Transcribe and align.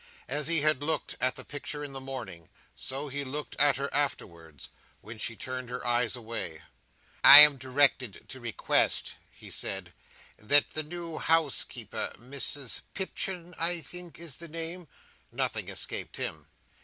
As 0.27 0.47
he 0.47 0.61
had 0.61 0.81
looked 0.81 1.15
at 1.21 1.35
the 1.35 1.45
picture 1.45 1.83
in 1.83 1.93
the 1.93 2.01
morning, 2.01 2.49
so 2.75 3.07
he 3.07 3.23
looked 3.23 3.55
at 3.57 3.75
her 3.75 3.87
afterwards, 3.93 4.69
when 5.01 5.19
she 5.19 5.35
turned 5.35 5.69
her 5.69 5.85
eyes 5.85 6.15
away. 6.15 6.63
"I 7.23 7.41
am 7.41 7.57
directed 7.57 8.27
to 8.29 8.39
request," 8.39 9.17
he 9.29 9.51
said, 9.51 9.93
"that 10.37 10.71
the 10.71 10.81
new 10.81 11.19
housekeeper—Mrs 11.19 12.81
Pipchin, 12.95 13.53
I 13.59 13.81
think, 13.81 14.17
is 14.17 14.37
the 14.37 14.47
name—" 14.47 14.87
Nothing 15.31 15.69
escaped 15.69 16.17
him. 16.17 16.47